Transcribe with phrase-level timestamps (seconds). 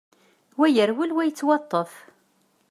[0.57, 1.91] Wa yerwel, wa yettwaṭṭef.